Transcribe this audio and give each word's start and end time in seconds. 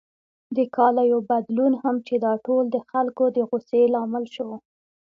د 0.55 0.57
کالیو 0.75 1.19
بدلون 1.29 1.73
هم 1.83 1.95
چې 2.07 2.15
دا 2.25 2.33
ټول 2.45 2.63
د 2.69 2.77
خلکو 2.89 3.23
د 3.35 3.37
غوسې 3.49 3.81
لامل 3.93 4.25
شو. 4.35 4.49